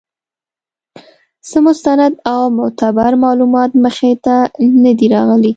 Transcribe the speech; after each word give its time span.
څۀ 1.49 1.57
مستند 1.65 2.13
او 2.31 2.41
معتبر 2.57 3.11
معلومات 3.23 3.71
مخې 3.83 4.11
ته 4.25 4.35
نۀ 4.83 4.91
دي 4.99 5.07
راغلي 5.13 5.49